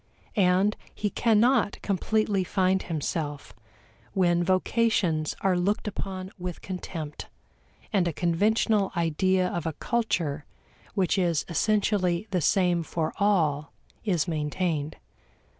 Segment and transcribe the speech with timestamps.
[0.35, 3.53] And he cannot completely find himself
[4.13, 7.27] when vocations are looked upon with contempt,
[7.93, 10.43] and a conventional ideal of a culture
[10.95, 14.95] which is essentially the same for all is maintained.